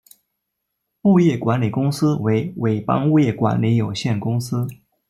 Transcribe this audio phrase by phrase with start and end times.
[1.03, 4.65] 物业管理公司为伟邦物业管理有限公司。